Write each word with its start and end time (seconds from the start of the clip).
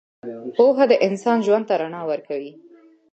پوهه 0.55 0.85
د 0.91 0.93
انسان 1.07 1.37
ژوند 1.45 1.65
ته 1.69 1.73
رڼا 1.81 2.01
ورکوي. 2.11 2.51